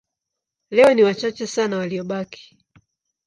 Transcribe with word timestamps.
Leo 0.69 0.93
ni 0.93 1.03
wachache 1.03 1.47
sana 1.47 1.77
waliobaki. 1.77 2.57